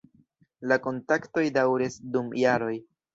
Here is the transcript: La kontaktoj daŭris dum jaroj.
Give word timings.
La 0.71 0.77
kontaktoj 0.87 1.43
daŭris 1.57 1.99
dum 2.17 2.33
jaroj. 2.45 2.73